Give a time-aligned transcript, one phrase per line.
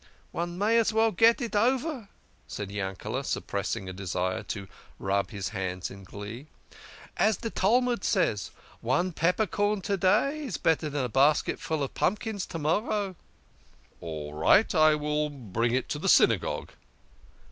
[0.31, 2.09] "One may as veil get it over,"
[2.47, 6.47] said Yankele, suppressing a desire to rub his hands in glee."
[7.17, 8.49] As de Talmud says,'
[8.91, 13.15] One peppercorn to day is better dan a basketful of pump kins to morrow.'
[14.01, 14.73] ""All right!
[14.73, 16.71] I will bring it to the Synagogue."